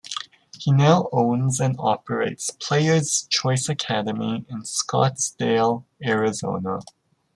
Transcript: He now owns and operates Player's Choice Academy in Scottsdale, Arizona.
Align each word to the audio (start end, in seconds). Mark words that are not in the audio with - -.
He 0.57 0.71
now 0.71 1.09
owns 1.11 1.59
and 1.59 1.75
operates 1.77 2.49
Player's 2.59 3.27
Choice 3.29 3.69
Academy 3.69 4.47
in 4.49 4.63
Scottsdale, 4.63 5.85
Arizona. 6.03 6.79